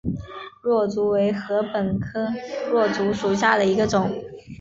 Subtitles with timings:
[0.63, 2.33] 箬竹为禾本科
[2.71, 4.09] 箬竹属下的一个种。